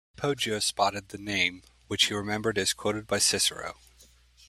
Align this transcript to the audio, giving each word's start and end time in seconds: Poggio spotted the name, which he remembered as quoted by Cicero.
Poggio 0.17 0.57
spotted 0.59 1.09
the 1.09 1.19
name, 1.19 1.61
which 1.85 2.05
he 2.05 2.15
remembered 2.15 2.57
as 2.57 2.73
quoted 2.73 3.05
by 3.05 3.19
Cicero. 3.19 3.77